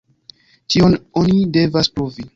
Tion 0.75 0.97
oni 1.23 1.39
devas 1.59 1.95
pruvi. 1.99 2.27